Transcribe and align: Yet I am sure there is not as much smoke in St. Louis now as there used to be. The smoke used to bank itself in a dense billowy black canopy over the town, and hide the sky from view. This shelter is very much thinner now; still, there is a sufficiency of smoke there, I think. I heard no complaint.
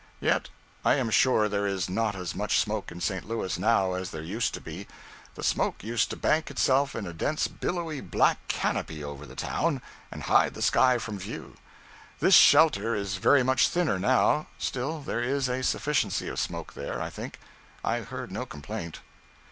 Yet 0.19 0.49
I 0.83 0.95
am 0.95 1.11
sure 1.11 1.47
there 1.47 1.67
is 1.67 1.87
not 1.87 2.15
as 2.15 2.33
much 2.33 2.57
smoke 2.57 2.91
in 2.91 3.01
St. 3.01 3.23
Louis 3.27 3.59
now 3.59 3.93
as 3.93 4.09
there 4.09 4.23
used 4.23 4.51
to 4.55 4.59
be. 4.59 4.87
The 5.35 5.43
smoke 5.43 5.83
used 5.83 6.09
to 6.09 6.15
bank 6.15 6.49
itself 6.49 6.95
in 6.95 7.05
a 7.05 7.13
dense 7.13 7.47
billowy 7.47 8.01
black 8.01 8.47
canopy 8.47 9.03
over 9.03 9.27
the 9.27 9.35
town, 9.35 9.79
and 10.11 10.23
hide 10.23 10.55
the 10.55 10.63
sky 10.63 10.97
from 10.97 11.19
view. 11.19 11.55
This 12.19 12.33
shelter 12.33 12.95
is 12.95 13.17
very 13.17 13.43
much 13.43 13.67
thinner 13.67 13.99
now; 13.99 14.47
still, 14.57 15.01
there 15.01 15.21
is 15.21 15.47
a 15.47 15.61
sufficiency 15.61 16.27
of 16.29 16.39
smoke 16.39 16.73
there, 16.73 16.99
I 16.99 17.11
think. 17.11 17.37
I 17.83 17.99
heard 17.99 18.31
no 18.31 18.47
complaint. 18.47 19.01